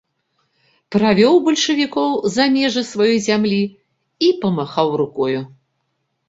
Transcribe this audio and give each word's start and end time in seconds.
Правёў 0.93 1.35
бальшавікоў 1.47 2.11
за 2.37 2.47
межы 2.55 2.83
сваёй 2.93 3.19
зямлі 3.27 3.61
і 4.29 4.33
памахаў 4.41 4.87
рукою. 5.05 5.45